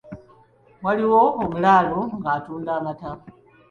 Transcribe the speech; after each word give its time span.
Waliwo 0.85 1.21
omulaalo 1.41 1.99
ng’atunda 2.19 2.71
amata. 2.79 3.11